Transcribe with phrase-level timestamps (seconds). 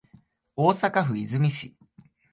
[0.55, 1.73] 大阪府和泉市